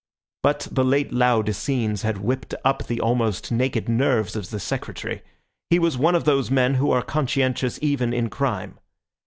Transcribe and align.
But 0.41 0.67
the 0.71 0.83
late 0.83 1.13
loud 1.13 1.53
scenes 1.53 2.01
had 2.01 2.17
whipped 2.23 2.55
up 2.65 2.87
the 2.87 2.99
almost 2.99 3.51
naked 3.51 3.87
nerves 3.87 4.35
of 4.35 4.49
the 4.49 4.59
Secretary. 4.59 5.21
He 5.69 5.77
was 5.77 5.95
one 5.95 6.15
of 6.15 6.23
those 6.23 6.49
men 6.49 6.73
who 6.73 6.89
are 6.89 7.03
conscientious 7.03 7.77
even 7.83 8.11
in 8.11 8.31
crime. 8.31 8.79